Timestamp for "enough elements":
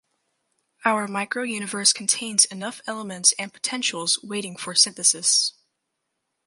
2.45-3.35